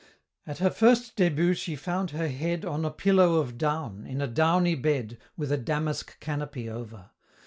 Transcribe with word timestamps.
At 0.47 0.57
her 0.57 0.71
first 0.71 1.15
début 1.15 1.55
she 1.55 1.75
found 1.75 2.09
her 2.09 2.27
head 2.27 2.65
On 2.65 2.83
a 2.83 2.89
pillow 2.89 3.35
of 3.35 3.59
down, 3.59 4.03
in 4.07 4.19
a 4.19 4.25
downy 4.25 4.73
bed, 4.73 5.19
With 5.37 5.51
a 5.51 5.57
damask 5.57 6.19
canopy 6.19 6.67
over. 6.67 7.11